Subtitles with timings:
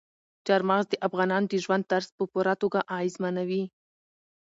[0.47, 3.63] چار مغز د افغانانو د ژوند طرز په پوره توګه اغېزمنوي.